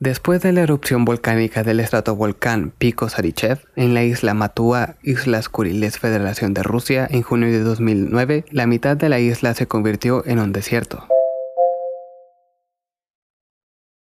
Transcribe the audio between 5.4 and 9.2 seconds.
Kuriles, Federación de Rusia, en junio de 2009, la mitad de la